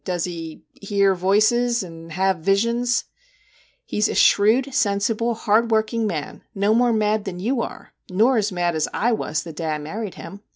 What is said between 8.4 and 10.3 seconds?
mad as / was the day I married